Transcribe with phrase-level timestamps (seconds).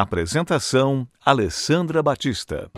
[0.00, 2.70] Apresentação: Alessandra Batista.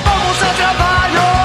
[0.04, 1.41] Vamos ao trabalho!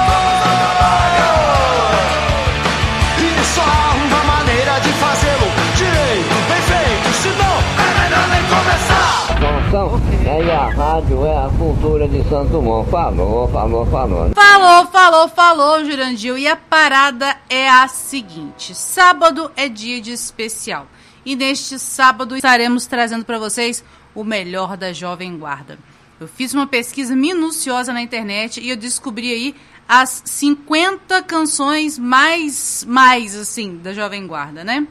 [10.67, 12.89] A rádio, é a cultura de Santo Dumont.
[12.91, 14.31] Falou, falou, falou.
[14.35, 16.37] Falou, falou, falou, Jurandil.
[16.37, 20.87] E a parada é a seguinte: sábado é dia de especial.
[21.25, 25.79] E neste sábado estaremos trazendo para vocês o melhor da Jovem Guarda.
[26.19, 29.55] Eu fiz uma pesquisa minuciosa na internet e eu descobri aí
[29.87, 34.85] as 50 canções mais, mais assim, da Jovem Guarda, né?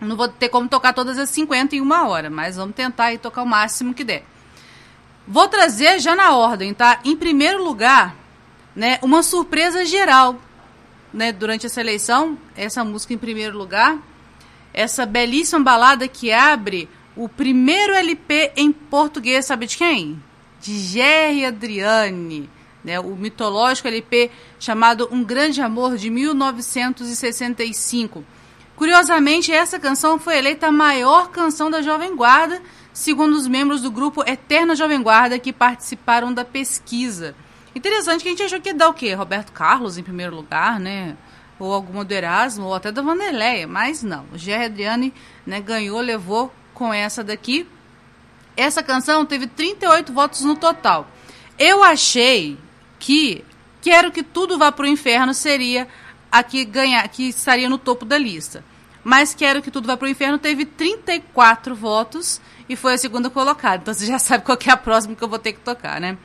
[0.00, 3.18] Não vou ter como tocar todas as 50 em uma hora, mas vamos tentar aí
[3.18, 4.24] tocar o máximo que der.
[5.26, 7.00] Vou trazer já na ordem, tá?
[7.02, 8.14] Em primeiro lugar,
[8.76, 10.36] né, uma surpresa geral,
[11.12, 13.96] né, durante essa eleição, essa música em primeiro lugar,
[14.72, 20.20] essa belíssima balada que abre o primeiro LP em português, sabe de quem?
[20.60, 22.50] De Jerry Adriane,
[22.82, 28.22] né, o mitológico LP chamado Um Grande Amor de 1965.
[28.76, 32.60] Curiosamente, essa canção foi eleita a maior canção da Jovem Guarda,
[32.94, 37.34] segundo os membros do grupo Eterna Jovem Guarda que participaram da pesquisa.
[37.74, 39.12] Interessante que a gente achou que ia dar o quê?
[39.12, 41.16] Roberto Carlos em primeiro lugar, né?
[41.58, 44.24] Ou alguma do Erasmo, ou até da Vanderleia, mas não.
[44.32, 45.12] O Jerry Adriane
[45.44, 47.66] né, ganhou, levou com essa daqui.
[48.56, 51.10] Essa canção teve 38 votos no total.
[51.58, 52.56] Eu achei
[52.98, 53.44] que
[53.82, 55.86] Quero que Tudo Vá Pro Inferno seria
[56.32, 58.64] a que, ganhar, que estaria no topo da lista.
[59.02, 63.82] Mas Quero que Tudo Vá Pro Inferno teve 34 votos e foi a segunda colocada.
[63.82, 66.16] Então você já sabe qual é a próxima que eu vou ter que tocar, né?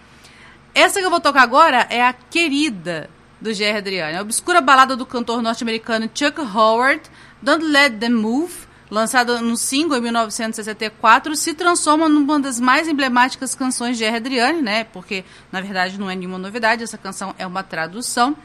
[0.73, 3.09] Essa que eu vou tocar agora é a Querida,
[3.41, 4.17] do Jerry Adriano.
[4.17, 7.01] A obscura balada do cantor norte-americano Chuck Howard,
[7.41, 8.53] Don't Let Them Move,
[8.89, 14.61] lançada no single em 1964, se transforma numa das mais emblemáticas canções de Jerry Adriane,
[14.61, 14.83] né?
[14.83, 18.35] Porque, na verdade, não é nenhuma novidade, essa canção é uma tradução.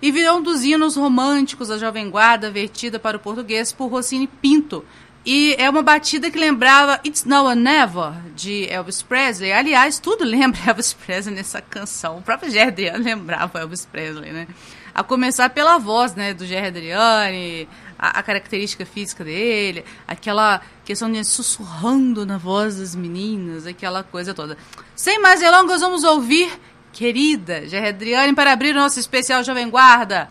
[0.00, 4.26] E virou um dos hinos românticos da Jovem Guarda, vertida para o português por Rossini
[4.26, 4.84] Pinto.
[5.26, 9.52] E é uma batida que lembrava It's Now or Never, de Elvis Presley.
[9.52, 12.18] Aliás, tudo lembra Elvis Presley nessa canção.
[12.18, 14.46] O próprio Jerry Adriane lembrava Elvis Presley, né?
[14.94, 21.10] A começar pela voz, né, do Jerry Adriane, a, a, característica física dele, aquela questão
[21.10, 24.56] de sussurrando na voz das meninas, aquela coisa toda.
[24.94, 26.50] Sem mais delongas, vamos ouvir
[26.92, 30.30] Querida Jerry Adriane para abrir o nosso especial Jovem Guarda.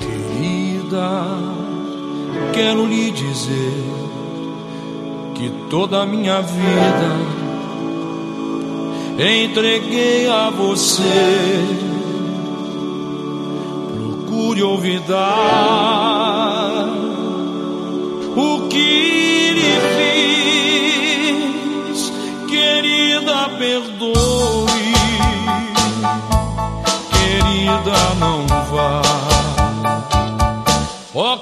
[0.00, 1.55] Querida,
[2.56, 3.84] quero lhe dizer
[5.34, 7.36] que toda a minha vida
[9.18, 11.02] entreguei a você.
[13.92, 15.16] Procure olvidar
[18.34, 19.76] o que lhe
[21.92, 22.10] fiz,
[22.48, 24.94] querida, perdoe.
[27.12, 29.02] Querida, não vá.
[31.18, 31.38] Oh,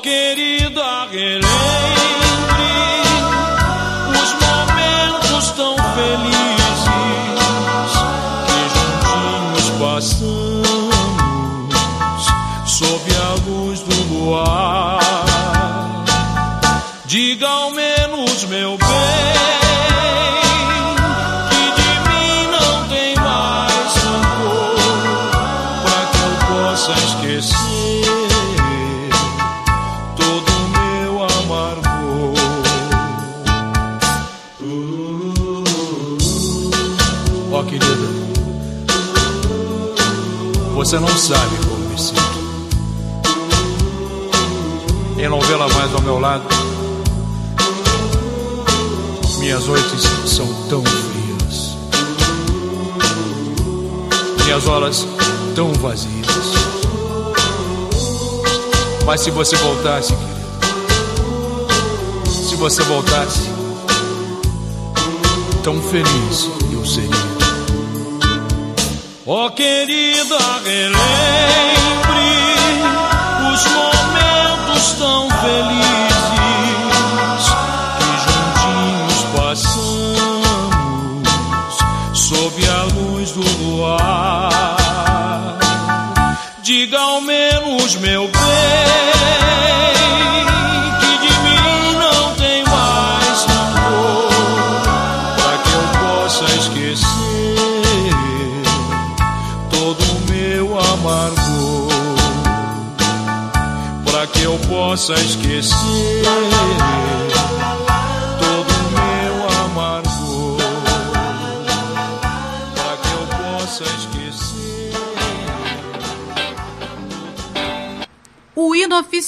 [40.95, 42.23] Você não sabe como me sinto.
[45.19, 46.45] Em novela mais ao meu lado,
[49.41, 51.77] minhas noites são tão frias.
[54.45, 55.05] Minhas horas
[55.57, 56.53] tão vazias.
[59.05, 60.47] Mas se você voltasse, querido,
[62.31, 63.51] se você voltasse,
[65.65, 66.64] tão feliz.
[69.27, 71.84] Oh, querida, relembre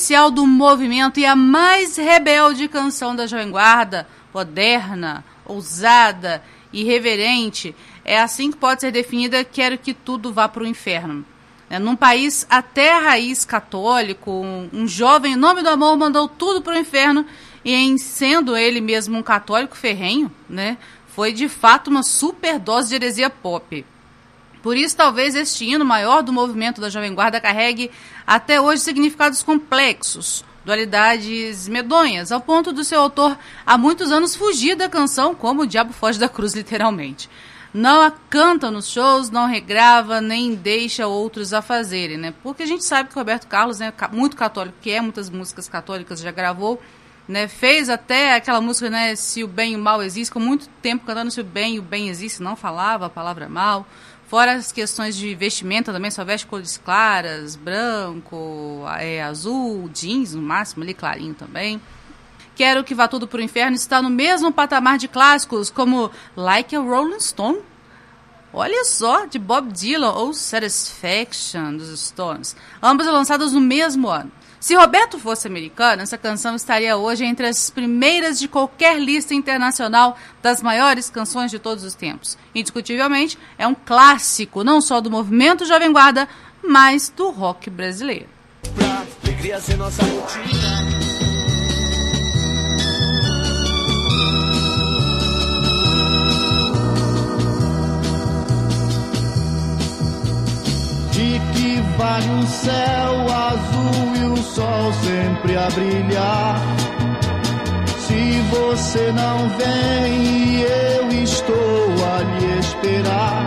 [0.07, 7.75] oficial do movimento e a mais rebelde canção da Jovem Guarda, moderna, ousada, irreverente,
[8.05, 11.27] é assim que pode ser definida Quero que tudo vá para o inferno.
[11.69, 16.63] É, num país até raiz católico, um, um jovem em nome do amor mandou tudo
[16.63, 17.27] para o inferno
[17.65, 22.91] e em sendo ele mesmo um católico ferrenho, né, foi de fato uma super dose
[22.91, 23.85] de heresia pop.
[24.67, 27.89] Por isso, talvez este hino maior do movimento da Jovem Guarda carregue
[28.27, 34.75] até hoje significados complexos, dualidades medonhas, ao ponto do seu autor há muitos anos fugir
[34.75, 37.31] da canção como o diabo foge da cruz, literalmente.
[37.73, 42.35] Não a canta nos shows, não regrava, nem deixa outros a fazerem, né?
[42.43, 45.31] Porque a gente sabe que o Roberto Carlos, né, ca- muito católico que é, muitas
[45.31, 46.83] músicas católicas já gravou,
[47.29, 47.47] né?
[47.47, 51.07] Fez até aquela música, né, Se o bem e o mal existem, ficou muito tempo
[51.07, 53.87] cantando Se o bem e o bem existe, não falava a palavra mal.
[54.27, 60.43] Fora as questões de vestimenta também, só veste cores claras, branco, é, azul, jeans no
[60.43, 61.81] máximo, ali clarinho também.
[62.57, 66.81] Quero que vá tudo pro inferno está no mesmo patamar de clássicos como Like a
[66.81, 67.61] Rolling Stone.
[68.53, 72.57] Olha só, de Bob Dylan ou Satisfaction dos Stones.
[72.83, 74.33] Ambas lançadas no mesmo ano.
[74.67, 80.19] Se Roberto fosse americano, essa canção estaria hoje entre as primeiras de qualquer lista internacional
[80.43, 82.37] das maiores canções de todos os tempos.
[82.53, 86.29] Indiscutivelmente, é um clássico não só do movimento Jovem Guarda,
[86.65, 88.27] mas do rock brasileiro.
[88.75, 89.07] pra.
[101.13, 104.16] De que vale um céu azul
[104.55, 106.61] sol sempre a brilhar?
[107.99, 113.47] Se você não vem eu estou a lhe esperar,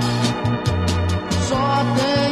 [1.47, 2.28] só tenho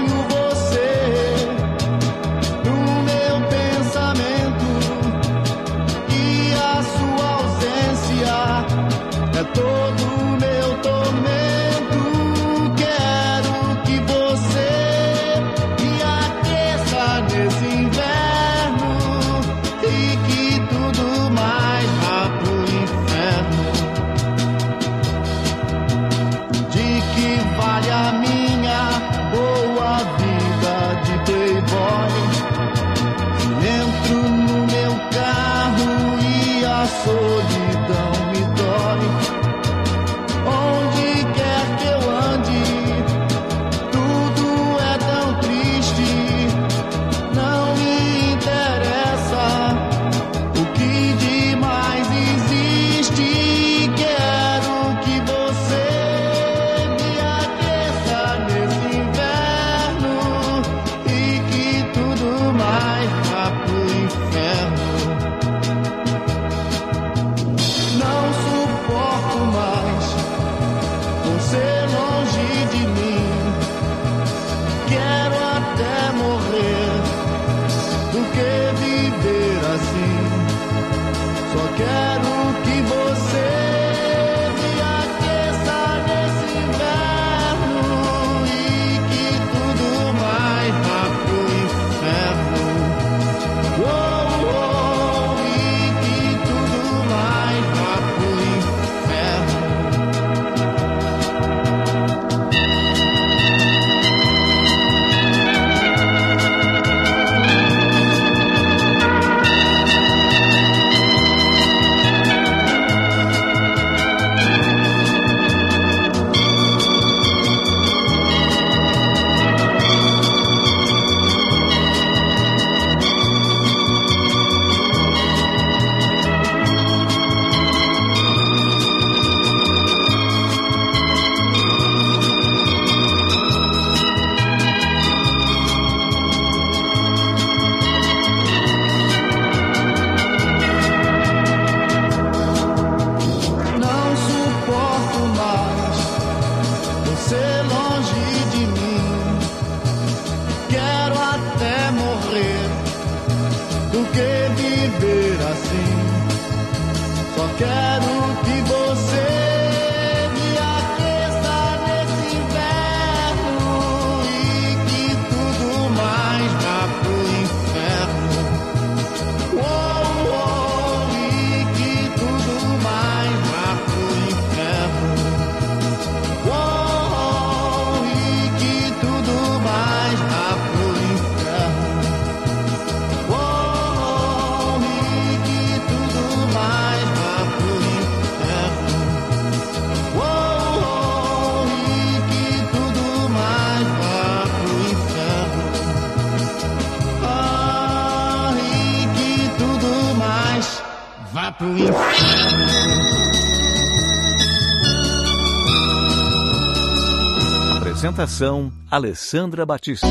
[208.18, 210.08] Apresentação: Alessandra Batista.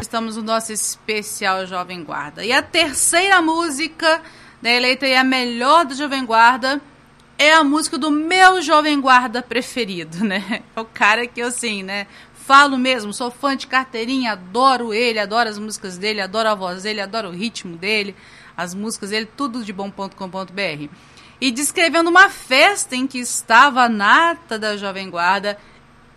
[0.00, 2.44] Estamos no nosso especial Jovem Guarda.
[2.44, 4.22] E a terceira música
[4.62, 6.80] da eleita e a melhor do Jovem Guarda
[7.36, 10.62] é a música do meu Jovem Guarda preferido, né?
[10.76, 12.06] É o cara que eu, assim, né?
[12.32, 16.84] Falo mesmo, sou fã de carteirinha, adoro ele, adoro as músicas dele, adoro a voz
[16.84, 18.14] dele, adoro o ritmo dele,
[18.56, 20.88] as músicas dele, tudo de bom.com.br.
[21.40, 25.56] E descrevendo uma festa em que estava a nata da Jovem Guarda,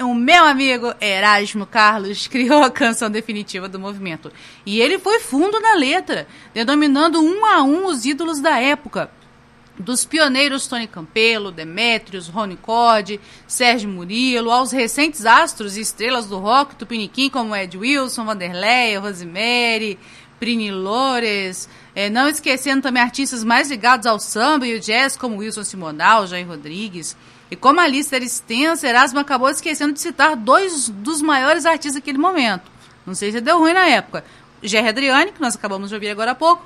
[0.01, 4.31] o meu amigo Erasmo Carlos criou a canção definitiva do movimento.
[4.65, 9.09] E ele foi fundo na letra, denominando um a um os ídolos da época.
[9.79, 16.37] Dos pioneiros Tony Campelo, Demetrios, Rony Corde, Sérgio Murilo, aos recentes astros e estrelas do
[16.37, 19.97] rock tupiniquim como Ed Wilson, Vanderlei, Rosemary,
[20.43, 25.37] Prini Lores, eh, não esquecendo também artistas mais ligados ao samba e o jazz como
[25.37, 27.15] Wilson Simonal, Jair Rodrigues.
[27.49, 31.93] E como a lista era extensa, Erasmo acabou esquecendo de citar dois dos maiores artistas
[31.93, 32.69] daquele momento.
[33.05, 34.25] Não sei se deu ruim na época.
[34.61, 36.65] Jerry Adriane, que nós acabamos de ouvir agora há pouco,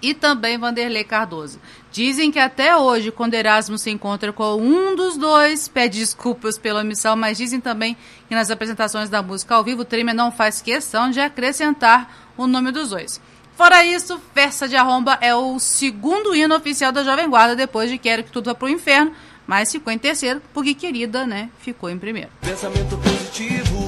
[0.00, 1.58] e também Vanderlei Cardoso.
[1.90, 6.82] Dizem que até hoje, quando Erasmo se encontra com um dos dois, pede desculpas pela
[6.82, 7.96] omissão, mas dizem também
[8.28, 12.46] que nas apresentações da música ao vivo, o Trimer não faz questão de acrescentar o
[12.46, 13.20] nome dos dois.
[13.56, 17.98] Fora isso, Festa de Arromba é o segundo hino oficial da Jovem Guarda, depois de
[17.98, 19.12] Quero que Tudo Vá Pro Inferno,
[19.46, 22.30] mas ficou em terceiro, porque Querida, né, ficou em primeiro.
[22.40, 23.84] Pensamento positivo.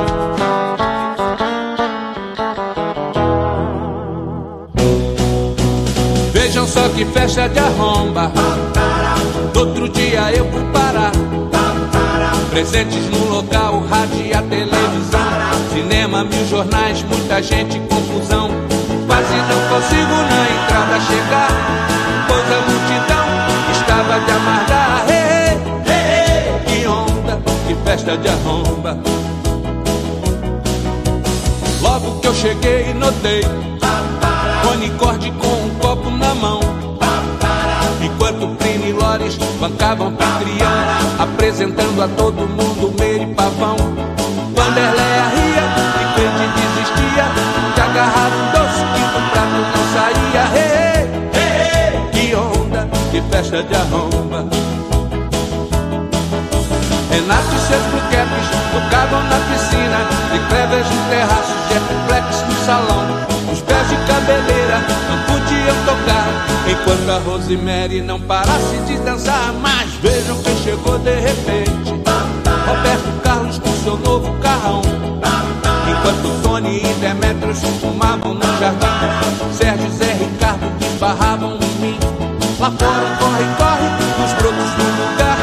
[6.33, 8.31] Vejam só que festa de arromba.
[9.57, 11.14] Outro dia eu fui parar.
[12.55, 15.21] Presentes no local, rádio e a televisão.
[15.73, 18.49] Cinema, mil jornais, muita gente, confusão.
[19.09, 21.49] Quase não consigo na entrada chegar.
[22.29, 23.27] Pois a multidão
[23.73, 25.05] estava de amargar.
[25.11, 29.01] Hey, hey, hey, que onda, que festa de arromba.
[31.83, 33.43] Logo que eu cheguei, notei
[34.99, 36.61] Corde com um copo na mão
[38.01, 38.74] Enquanto Plínio
[39.15, 40.69] Lores bancavam anfitrião
[41.21, 43.77] Apresentando a todo mundo Meire e Pavão.
[44.57, 45.65] Vanderleia ria
[46.01, 47.27] e crente desistia.
[47.77, 50.43] De agarrar um doce que do prato não saía.
[50.53, 54.49] Hey, hey, hey, Que onda, que festa de arromba.
[57.11, 59.99] Renato e seus buquetes tocavam na piscina.
[60.33, 63.05] De Cleves no terraço, Jetplex no salão.
[63.53, 66.24] Os pés de cabeleira não podiam tocar
[66.85, 71.95] Enquanto a Rosemary não parasse de dançar Mas vejam quem chegou de repente.
[72.67, 74.83] Roberto Carlos com seu novo carrão.
[75.89, 81.99] Enquanto Tony e Demetrios fumavam no jardim Sérgio e Zé Ricardo esbarravam em mim.
[82.61, 83.89] Lá fora um corre-corre
[84.21, 85.39] nos brotos do lugar.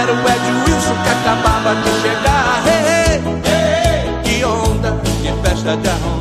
[0.00, 2.62] Era o Ed Wilson que acabava de chegar.
[2.66, 6.11] Hey, hey, hey, Que onda, que festa de arromba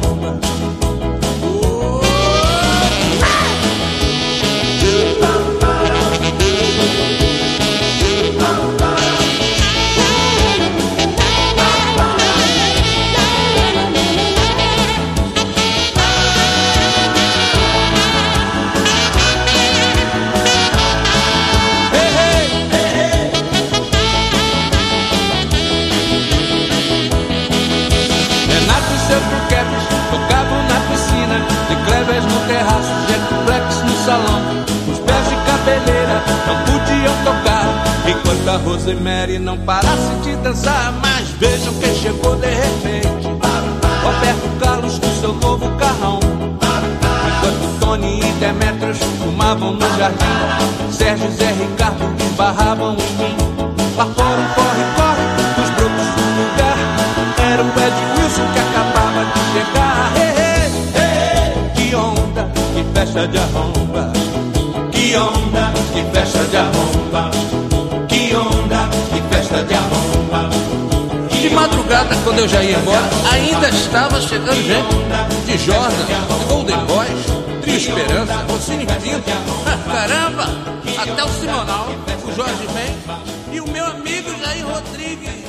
[36.52, 37.66] não podiam tocar.
[38.08, 43.28] Enquanto a Rosemary não parasse de dançar Mas vejam quem chegou de repente.
[44.04, 46.20] Roberto Carlos com seu novo carrão.
[47.28, 50.92] Enquanto Tony e Demetrios fumavam no jardim.
[50.92, 53.38] Sérgio e Zé Ricardo esbarravam em mim.
[53.98, 56.78] Lá um corre-corre dos brotos do lugar.
[57.52, 60.12] Era o Ed Wilson que acabava de chegar.
[60.16, 60.62] Hey, hey,
[62.94, 64.21] festa de arromba.
[65.12, 67.30] Que onda, que festa de arromba.
[68.08, 70.50] Que onda, que festa de arromba.
[71.30, 76.78] De madrugada, quando eu já ia embora, ainda estava chegando gente de Jordan, de Golden
[76.86, 79.32] Boys, Trio Esperança, Rossini Pinto.
[79.92, 80.46] Caramba!
[80.98, 81.88] Até o Simonal,
[82.24, 85.44] o Jorge Ben e o meu amigo Jair Rodrigues.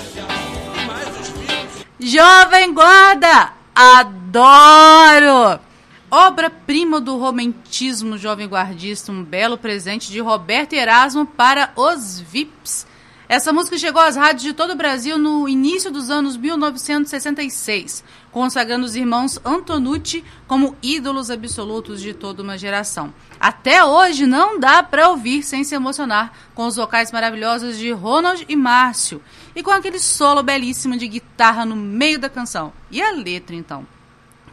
[0.89, 2.13] Mais os filhos.
[2.13, 3.53] Jovem Guarda!
[3.77, 5.61] Adoro!
[6.15, 12.87] Obra-prima do romantismo jovem guardista, um belo presente de Roberto Erasmo para os VIPs.
[13.27, 18.85] Essa música chegou às rádios de todo o Brasil no início dos anos 1966, consagrando
[18.85, 23.11] os irmãos Antonucci como ídolos absolutos de toda uma geração.
[23.41, 28.45] Até hoje não dá para ouvir sem se emocionar com os vocais maravilhosos de Ronald
[28.47, 29.23] e Márcio
[29.57, 32.71] e com aquele solo belíssimo de guitarra no meio da canção.
[32.91, 33.87] E a letra então?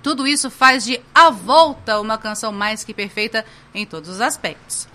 [0.02, 4.88] Tudo isso faz de A Volta uma canção mais que perfeita em todos os aspectos.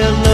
[0.00, 0.27] will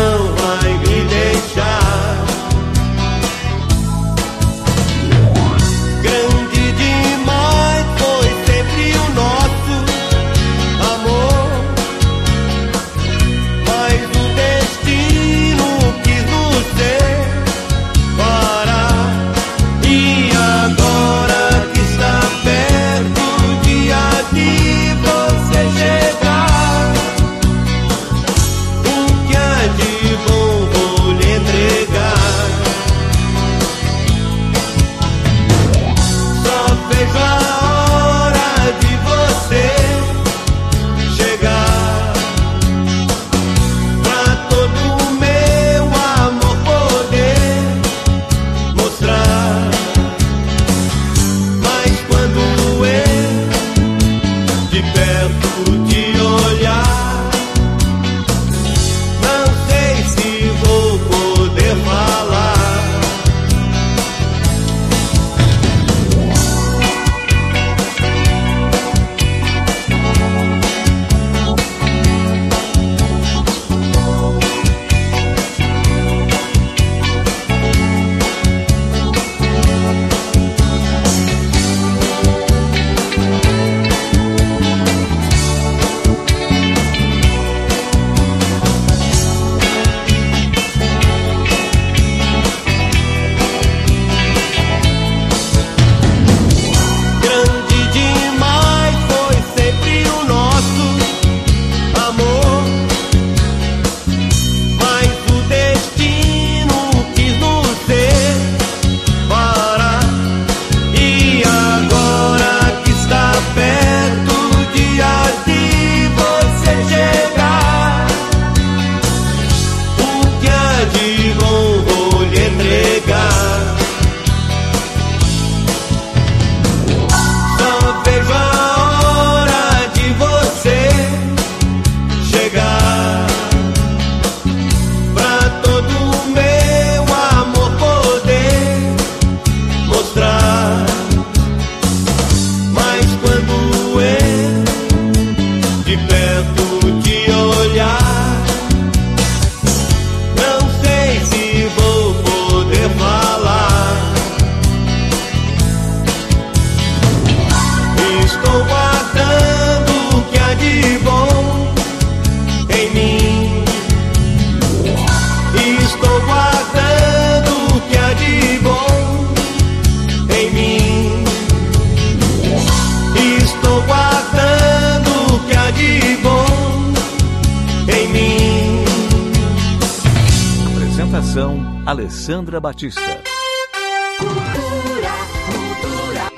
[181.95, 183.01] Alessandra Batista.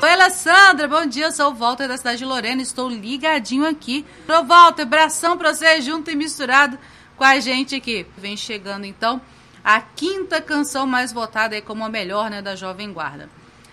[0.03, 1.25] Oi, Alessandra, bom dia.
[1.25, 2.61] Eu sou o Walter da cidade de Lorena.
[2.61, 4.05] Estou ligadinho aqui.
[4.29, 6.79] Ô, Walter, abração pra você junto e misturado
[7.17, 8.07] com a gente aqui.
[8.19, 9.19] Vem chegando então
[9.65, 13.31] a quinta canção mais votada aí como a melhor né, da Jovem Guarda.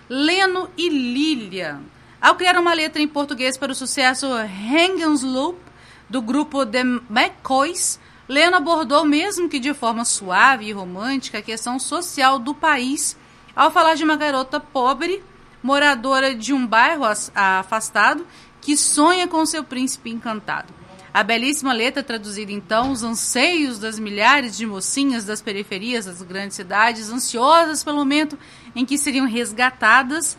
[0.08, 1.82] Leno e Lilian.
[2.18, 5.60] Ao criar uma letra em português para o sucesso Hangensloop,
[6.08, 11.78] do grupo The McCoys, Leno abordou, mesmo que de forma suave e romântica, a questão
[11.78, 13.16] social do país,
[13.54, 15.22] ao falar de uma garota pobre,
[15.62, 18.26] moradora de um bairro afastado,
[18.60, 20.72] que sonha com seu príncipe encantado.
[21.12, 26.56] A belíssima letra traduzida então os anseios das milhares de mocinhas das periferias das grandes
[26.56, 28.36] cidades, ansiosas pelo momento
[28.74, 30.36] em que seriam resgatadas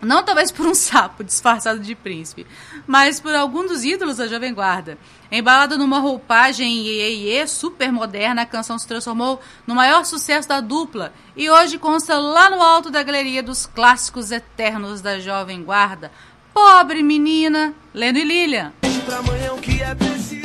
[0.00, 2.46] não talvez por um sapo disfarçado de príncipe,
[2.86, 4.98] mas por algum dos ídolos da Jovem Guarda.
[5.30, 11.12] Embalada numa roupagem iê, super moderna, a canção se transformou no maior sucesso da dupla
[11.36, 16.12] e hoje consta lá no alto da galeria dos clássicos eternos da Jovem Guarda.
[16.52, 18.72] Pobre menina, Leno e Lilian.
[19.04, 20.43] Pra o que é preciso.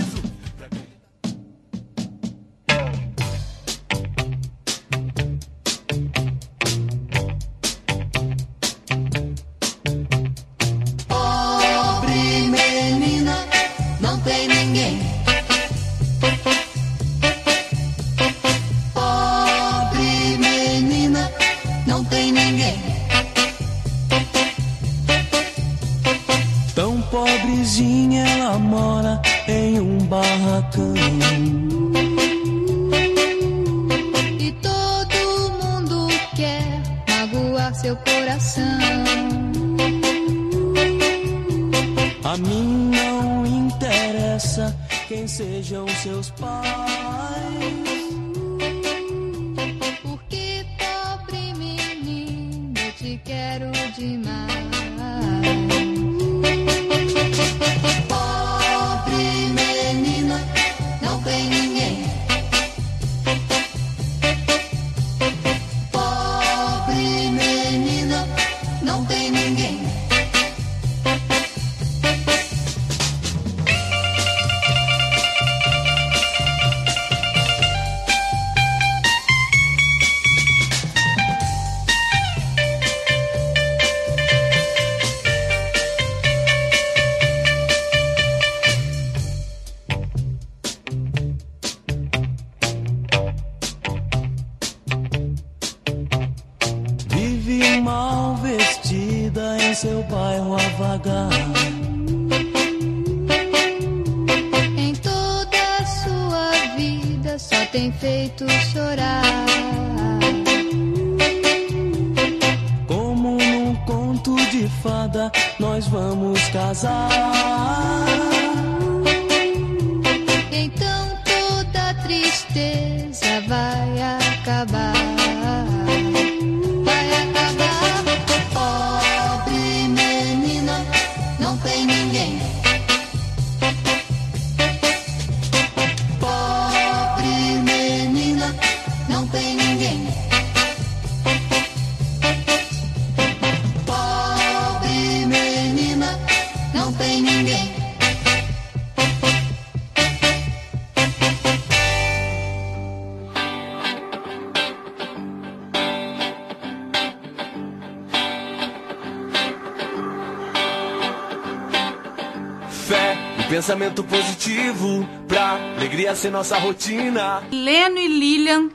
[162.89, 167.43] Fé e pensamento positivo pra alegria ser nossa rotina.
[167.51, 168.71] Leno e Lilian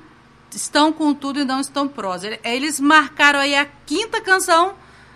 [0.55, 2.23] estão com tudo e não estão prós.
[2.45, 4.75] Eles marcaram aí a quinta canção,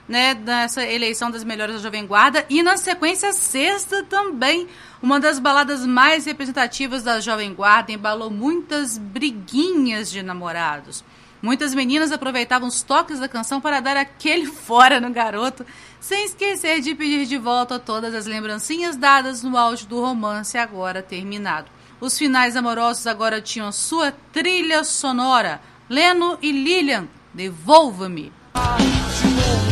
[0.08, 4.66] né, nessa eleição das melhores da Jovem Guarda e na sequência a sexta também.
[5.00, 11.04] Uma das baladas mais representativas da Jovem Guarda embalou muitas briguinhas de namorados.
[11.40, 15.64] Muitas meninas aproveitavam os toques da canção para dar aquele fora no garoto,
[16.00, 21.02] sem esquecer de pedir de volta todas as lembrancinhas dadas no auge do romance agora
[21.02, 21.70] terminado.
[22.00, 25.60] Os finais amorosos agora tinham sua trilha sonora.
[25.88, 28.32] Leno e Lilian, devolva-me.
[28.54, 29.67] Rasgue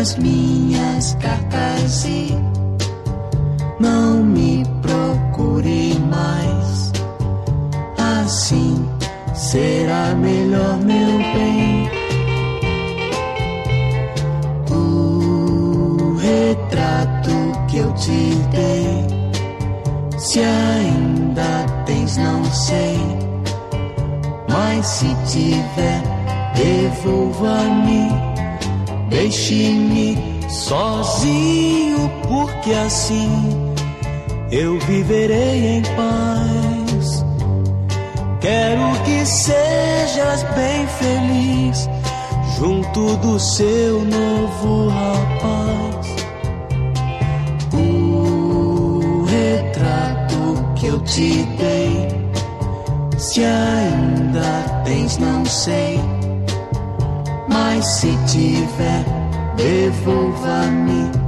[0.00, 2.34] as minhas cartas e
[3.78, 6.90] não me procure mais.
[7.98, 8.88] Assim
[9.34, 11.90] será melhor, meu bem.
[14.70, 17.30] O retrato
[17.96, 19.06] te dei.
[20.18, 22.98] Se ainda tens, não sei.
[24.48, 26.02] Mas se tiver,
[26.54, 28.29] devolva-me.
[29.10, 30.16] Deixe-me
[30.48, 33.28] sozinho, porque assim
[34.52, 37.24] eu viverei em paz.
[38.40, 41.88] Quero que sejas bem feliz
[42.56, 46.06] junto do seu novo rapaz.
[47.74, 52.08] O retrato que eu te dei,
[53.18, 56.00] se ainda tens, não sei.
[57.82, 59.04] Se tiver,
[59.56, 61.19] devolva-me.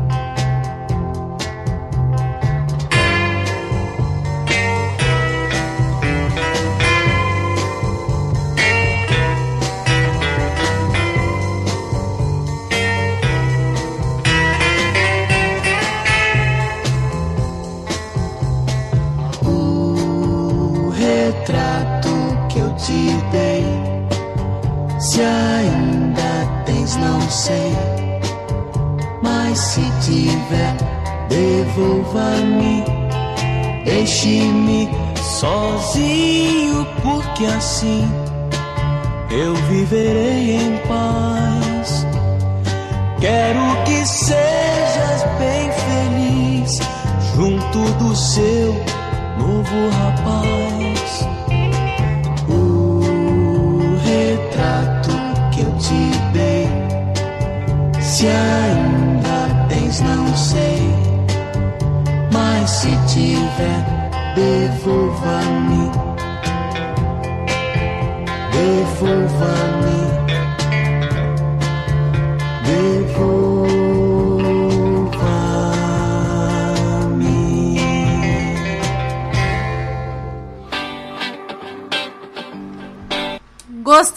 [34.23, 38.09] Deixe-me sozinho, porque assim
[39.33, 42.07] eu viverei em paz.
[43.19, 46.79] Quero que sejas bem feliz
[47.35, 48.73] junto do seu
[49.39, 51.02] novo rapaz.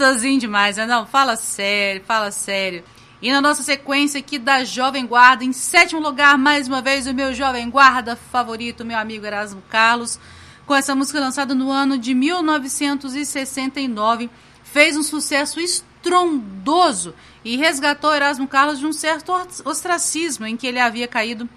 [0.05, 0.85] Gostosinho demais, né?
[0.85, 2.83] Não, fala sério, fala sério.
[3.19, 7.13] E na nossa sequência aqui da Jovem Guarda, em sétimo lugar, mais uma vez, o
[7.13, 10.19] meu Jovem Guarda favorito, meu amigo Erasmo Carlos,
[10.67, 14.29] com essa música lançada no ano de 1969,
[14.63, 19.33] fez um sucesso estrondoso e resgatou Erasmo Carlos de um certo
[19.65, 21.49] ostracismo em que ele havia caído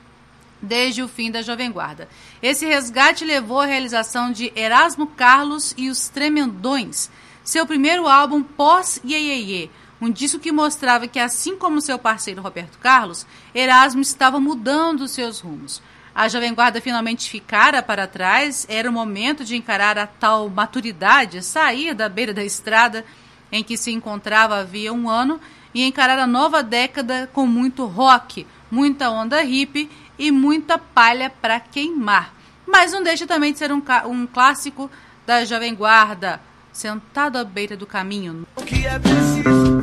[0.63, 2.09] desde o fim da Jovem Guarda.
[2.43, 7.11] Esse resgate levou à realização de Erasmo Carlos e os Tremendões,
[7.49, 9.71] seu primeiro álbum pós-Iê,
[10.03, 15.41] um disco que mostrava que, assim como seu parceiro Roberto Carlos, Erasmo estava mudando seus
[15.41, 15.81] rumos.
[16.15, 21.43] A Jovem Guarda finalmente ficara para trás, era o momento de encarar a tal maturidade,
[21.43, 23.03] sair da beira da estrada
[23.51, 25.41] em que se encontrava havia um ano
[25.73, 31.59] e encarar a nova década com muito rock, muita onda hippie e muita palha para
[31.59, 32.35] queimar.
[32.67, 34.91] Mas não deixa também de ser um, um clássico
[35.25, 38.47] da Jovem Guarda, sentado à beira do caminho.
[38.57, 39.83] O que é preciso?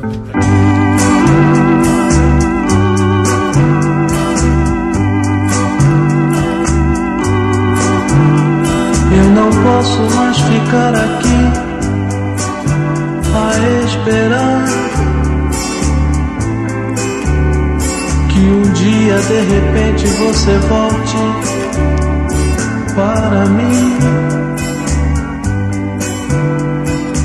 [9.18, 11.76] Eu não posso mais ficar aqui
[13.34, 14.64] a esperar
[18.30, 21.16] que um dia de repente você volte
[22.94, 24.35] para mim.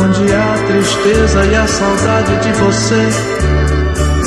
[0.00, 3.08] onde a tristeza e a saudade de você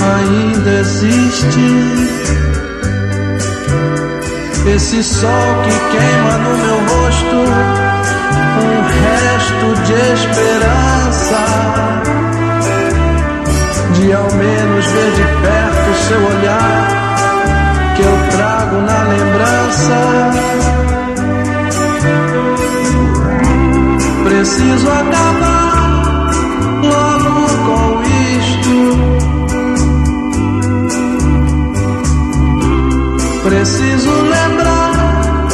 [0.02, 1.66] ainda existe.
[4.76, 7.36] Esse sol que queima no meu rosto,
[8.64, 11.42] um resto de esperança.
[13.94, 16.85] De ao menos ver de perto seu olhar,
[24.46, 26.30] Preciso acabar
[26.84, 28.04] logo com
[28.38, 28.76] isto.
[33.44, 35.48] Preciso lembrar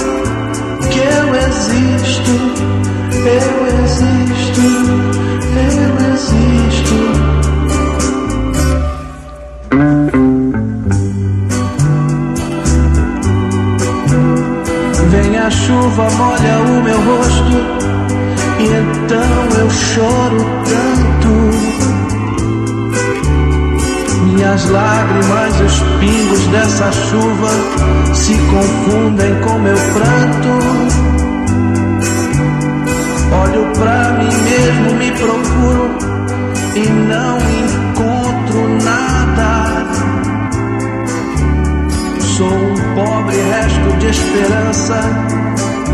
[0.91, 2.33] que eu existo,
[3.15, 4.61] eu existo,
[5.55, 6.97] eu existo.
[15.09, 17.90] Venha a chuva molha o meu rosto
[18.71, 21.31] então eu choro tanto.
[24.23, 27.49] Minhas lágrimas, os pingos dessa chuva
[28.13, 30.49] se confundem com meu pranto.
[33.43, 35.91] Olho pra mim mesmo, me procuro
[36.75, 39.85] e não encontro nada.
[42.19, 45.40] Sou um pobre resto de esperança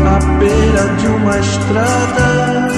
[0.08, 2.68] à beira de uma estrada.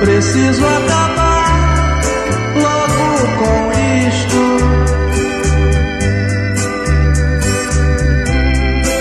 [0.00, 2.00] Preciso acabar
[2.64, 3.06] logo
[3.40, 3.56] com
[4.08, 4.42] isto.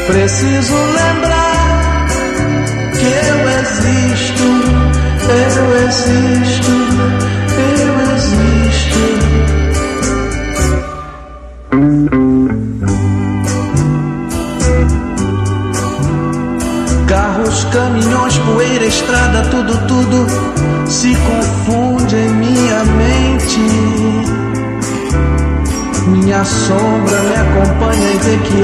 [0.08, 2.08] Preciso lembrar
[2.98, 4.48] que eu existo,
[5.30, 6.77] eu existo,
[18.88, 20.28] estrada, tudo, tudo
[20.88, 23.60] se confunde em minha mente.
[26.08, 28.58] Minha sombra me acompanha e vê que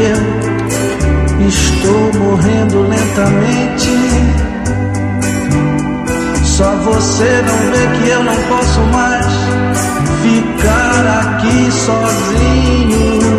[1.40, 3.92] eu estou morrendo lentamente.
[6.44, 9.26] Só você não vê que eu não posso mais
[10.22, 13.34] ficar aqui sozinho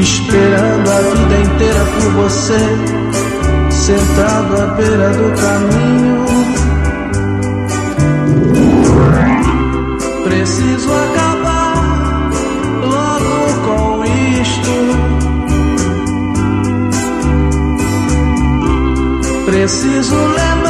[0.00, 2.58] esperando a vida inteira por você,
[3.90, 6.24] sentado à beira do caminho.
[10.24, 12.30] Preciso acabar
[12.82, 13.34] logo
[13.66, 14.04] com
[14.40, 14.74] isto.
[19.46, 20.69] Preciso lembrar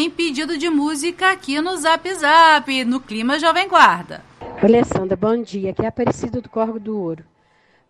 [0.00, 4.24] tem pedido de música aqui no Zap Zap, no Clima Jovem Guarda.
[4.62, 5.72] Alessandra, bom dia.
[5.72, 7.22] Aqui é Aparecida do Corvo do Ouro.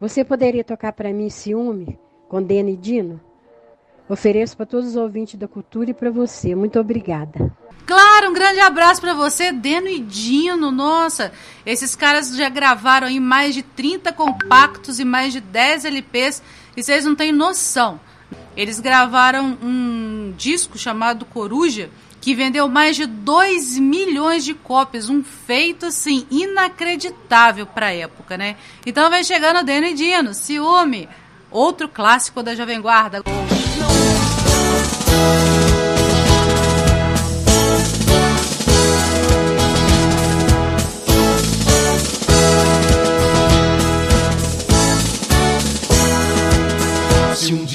[0.01, 1.97] Você poderia tocar para mim Ciúme,
[2.29, 3.21] com Dena e Dino?
[4.09, 6.53] Ofereço para todos os ouvintes da cultura e para você.
[6.53, 7.57] Muito obrigada.
[7.87, 10.73] Claro, um grande abraço pra você, Deno e Dino.
[10.73, 11.31] Nossa,
[11.65, 16.43] esses caras já gravaram aí mais de 30 compactos e mais de 10 LPs
[16.77, 18.01] e vocês não têm noção.
[18.57, 25.25] Eles gravaram um disco chamado Coruja que vendeu mais de 2 milhões de cópias, um
[25.25, 28.57] feito assim inacreditável pra época, né?
[28.85, 31.09] Então vem chegando e Dino, Ciúme,
[31.51, 33.23] outro clássico da Jovem Guarda.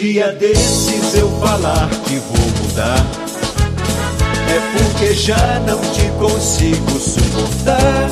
[0.05, 3.03] Dia desses eu falar que vou mudar,
[4.47, 8.11] é porque já não te consigo suportar.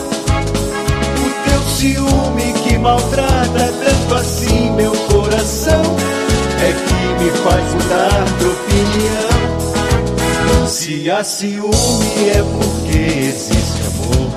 [1.19, 5.83] O teu ciúme que maltrata tanto assim meu coração,
[6.63, 9.33] é que me faz mudar de opinião.
[10.67, 14.31] Se há ciúme é porque existe amor.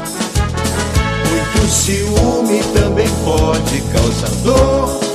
[1.31, 5.06] Muito ciúme também pode causar dor.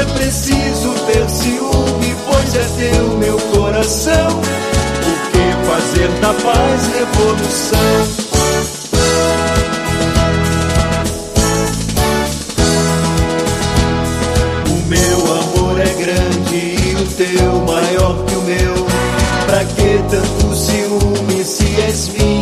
[0.00, 4.28] É preciso ter ciúme, pois é teu meu coração.
[4.28, 7.78] O que fazer da paz revolução?
[14.70, 18.86] O meu amor é grande e o teu maior que o meu.
[19.44, 22.39] Pra que tanto ciúme se és minha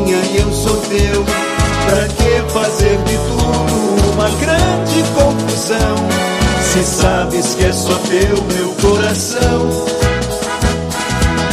[6.79, 9.69] Se sabes que é só teu meu coração.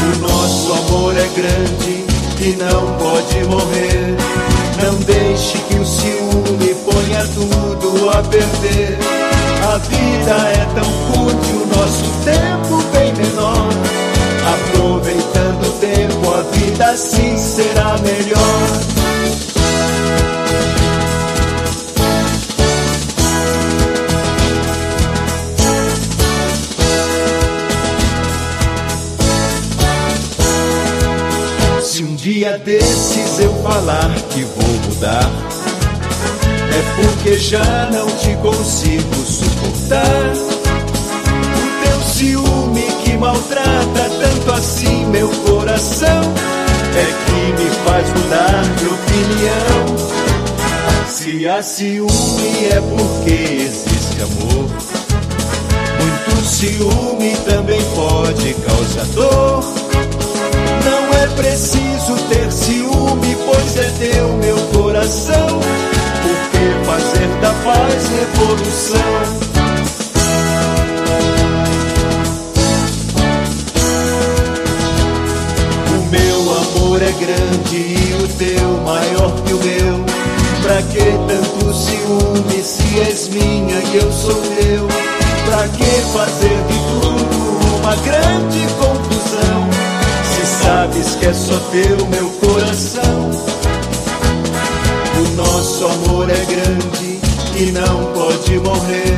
[0.04, 2.06] O nosso amor é grande
[2.42, 4.16] e não pode morrer.
[4.84, 9.00] Não deixe que o ciúme ponha tudo a perder.
[9.74, 13.70] A vida é tão curta e o nosso tempo bem menor.
[14.54, 18.95] Aproveitando o tempo, a vida assim será melhor.
[32.60, 35.30] Desses eu falar que vou mudar,
[36.72, 40.34] é porque já não te consigo suportar.
[41.58, 46.22] O teu ciúme que maltrata tanto assim meu coração
[46.96, 50.16] é que me faz mudar de opinião.
[51.10, 54.70] Se há ciúme é porque existe amor.
[56.00, 59.85] Muito ciúme também pode causar dor.
[60.86, 65.48] Não é preciso ter ciúme, pois é teu meu coração.
[66.22, 69.56] Por que fazer da paz revolução?
[75.90, 80.06] O meu amor é grande e o teu maior que o meu.
[80.62, 84.88] Pra que tanto ciúme se és minha e eu sou teu?
[85.46, 89.05] Pra que fazer de tudo uma grande confusão?
[90.66, 93.30] Sabes que é só teu meu coração.
[95.16, 97.20] O nosso amor é grande
[97.56, 99.15] e não pode morrer.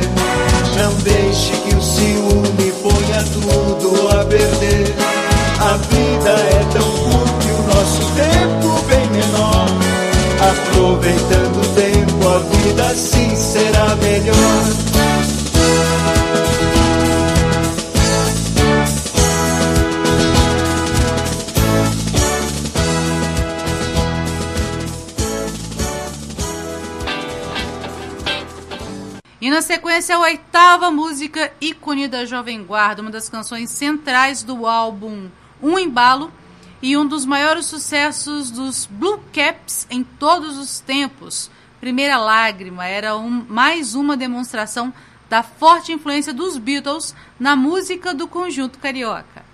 [29.98, 34.64] E na sequência, a oitava música ícone da Jovem Guarda, uma das canções centrais do
[34.64, 35.28] álbum
[35.60, 36.32] Um Embalo
[36.80, 41.50] e um dos maiores sucessos dos Blue Caps em todos os tempos.
[41.80, 44.94] Primeira Lágrima era um- mais uma demonstração
[45.28, 49.47] da forte influência dos Beatles na música do conjunto carioca.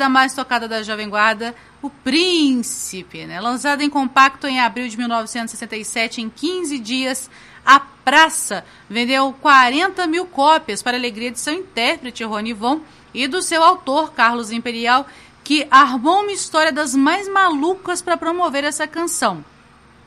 [0.00, 3.40] Nono lugar da mais tocada da Jovem Guarda, O Príncipe, né?
[3.40, 7.30] lançado em compacto em abril de 1967, em 15 dias,
[7.64, 12.80] A Praça vendeu 40 mil cópias para a alegria de seu intérprete, Rony Von,
[13.12, 15.06] e do seu autor, Carlos Imperial,
[15.44, 19.44] que armou uma história das mais malucas para promover essa canção.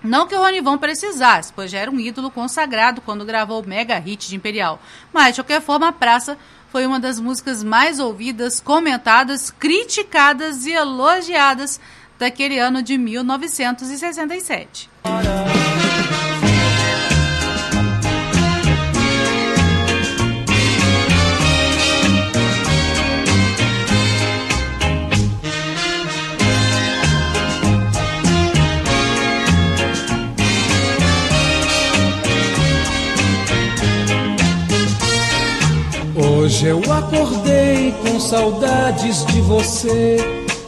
[0.03, 3.97] Não que o Ronivon precisasse, pois já era um ídolo consagrado quando gravou o mega
[3.97, 4.81] hit de Imperial.
[5.13, 6.37] Mas, de qualquer forma, a Praça
[6.73, 11.79] foi uma das músicas mais ouvidas, comentadas, criticadas e elogiadas
[12.17, 14.89] daquele ano de 1967.
[36.53, 40.17] Hoje eu acordei com saudades de você.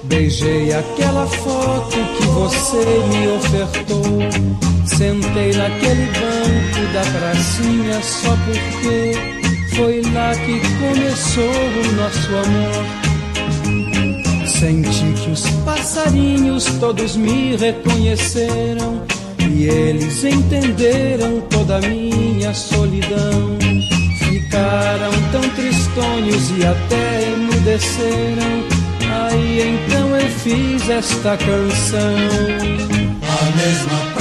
[0.05, 4.19] Beijei aquela foto que você me ofertou.
[4.87, 9.13] Sentei naquele banco da pracinha só porque
[9.75, 12.83] foi lá que começou o nosso amor.
[14.47, 19.03] Senti que os passarinhos todos me reconheceram
[19.39, 23.84] e eles entenderam toda a minha solidão.
[24.45, 28.63] Ficaram tão tristonhos e até emudeceram.
[29.11, 32.15] Aí então eu fiz esta canção.
[33.23, 34.14] A mesma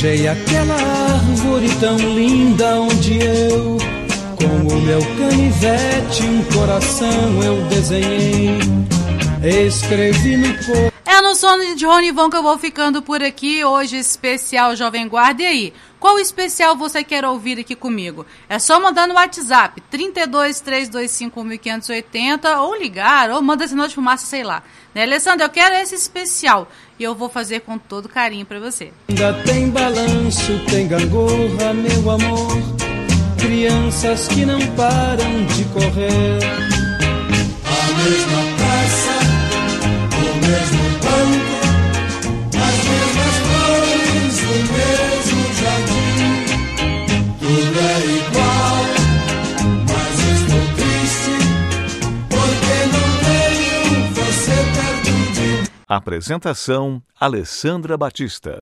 [0.00, 3.76] Beijei aquela árvore tão linda onde eu,
[4.38, 8.58] com o meu canivete, um coração eu desenhei.
[9.66, 10.90] Escrevi no corpo.
[11.04, 13.62] É no som de Rony Von que eu vou ficando por aqui.
[13.62, 15.42] Hoje, especial Jovem Guarda.
[15.42, 18.24] E aí, qual especial você quer ouvir aqui comigo?
[18.48, 24.24] É só mandar no WhatsApp 32 325 1580 ou ligar, ou manda sinal de fumaça,
[24.24, 24.62] sei lá.
[24.94, 25.44] Né, Alessandro?
[25.44, 26.68] Eu quero esse especial
[27.00, 28.92] e eu vou fazer com todo carinho para você.
[29.08, 32.58] Ainda tem balanço, tem gangorra, meu amor.
[33.38, 36.40] Crianças que não param de correr.
[37.64, 39.16] A mesma praça,
[40.12, 41.56] o mesmo banco,
[42.54, 46.36] as mesmas flores, o mesmo jardim.
[47.40, 48.09] Tudo é
[55.92, 58.56] Apresentação: Alessandra Batista.